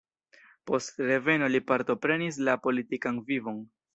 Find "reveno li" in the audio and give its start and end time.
1.09-1.61